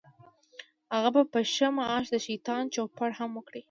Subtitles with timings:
[0.93, 3.59] هغه به په ښه معاش د شیطان چوپړ هم وکړي.